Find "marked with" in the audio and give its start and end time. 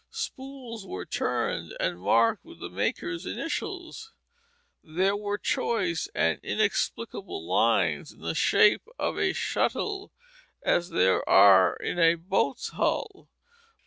1.99-2.59